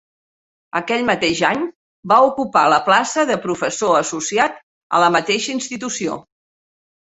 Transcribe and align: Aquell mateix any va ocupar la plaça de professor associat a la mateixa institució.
Aquell 0.77 1.03
mateix 1.09 1.41
any 1.49 1.61
va 2.13 2.17
ocupar 2.29 2.65
la 2.75 2.81
plaça 2.89 3.27
de 3.33 3.37
professor 3.45 3.95
associat 4.01 4.59
a 5.01 5.05
la 5.07 5.13
mateixa 5.19 5.57
institució. 5.61 6.19